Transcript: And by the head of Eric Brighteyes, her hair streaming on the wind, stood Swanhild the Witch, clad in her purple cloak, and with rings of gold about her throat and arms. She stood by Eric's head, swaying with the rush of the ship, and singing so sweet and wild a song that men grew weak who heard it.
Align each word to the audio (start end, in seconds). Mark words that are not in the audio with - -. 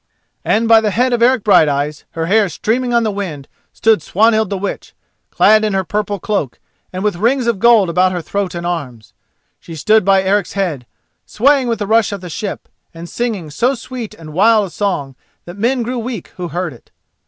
And 0.43 0.67
by 0.67 0.81
the 0.81 0.89
head 0.89 1.13
of 1.13 1.21
Eric 1.21 1.43
Brighteyes, 1.43 2.05
her 2.13 2.25
hair 2.25 2.49
streaming 2.49 2.91
on 2.91 3.03
the 3.03 3.11
wind, 3.11 3.47
stood 3.71 4.01
Swanhild 4.01 4.49
the 4.49 4.57
Witch, 4.57 4.95
clad 5.29 5.63
in 5.63 5.73
her 5.73 5.83
purple 5.83 6.17
cloak, 6.17 6.59
and 6.91 7.03
with 7.03 7.17
rings 7.17 7.45
of 7.45 7.59
gold 7.59 7.87
about 7.87 8.11
her 8.11 8.19
throat 8.23 8.55
and 8.55 8.65
arms. 8.65 9.13
She 9.59 9.75
stood 9.75 10.03
by 10.03 10.23
Eric's 10.23 10.53
head, 10.53 10.87
swaying 11.27 11.67
with 11.67 11.77
the 11.77 11.85
rush 11.85 12.11
of 12.11 12.21
the 12.21 12.31
ship, 12.31 12.67
and 12.95 13.07
singing 13.07 13.51
so 13.51 13.75
sweet 13.75 14.15
and 14.15 14.33
wild 14.33 14.65
a 14.69 14.69
song 14.71 15.15
that 15.45 15.55
men 15.55 15.83
grew 15.83 15.99
weak 15.99 16.29
who 16.29 16.47
heard 16.47 16.73
it. 16.73 16.89